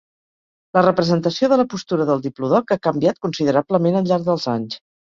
[0.77, 4.87] La representació de la postura del diplodoc ha canviat considerablement al llarg dels anys.